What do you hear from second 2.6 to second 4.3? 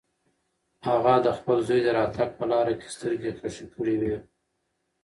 کې سترګې خښې کړې وې.